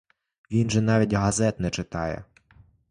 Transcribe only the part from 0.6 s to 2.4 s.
же навіть газет не читає.